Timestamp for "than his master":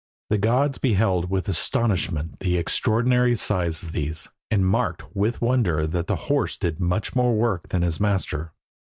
7.69-8.51